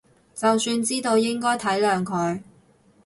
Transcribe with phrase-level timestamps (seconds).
[0.33, 2.41] 就算知道應該體諒佢